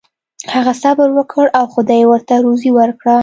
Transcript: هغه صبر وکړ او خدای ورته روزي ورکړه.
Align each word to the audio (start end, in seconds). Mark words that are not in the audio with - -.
هغه 0.53 0.73
صبر 0.83 1.07
وکړ 1.17 1.45
او 1.57 1.65
خدای 1.73 2.03
ورته 2.07 2.33
روزي 2.45 2.71
ورکړه. 2.79 3.17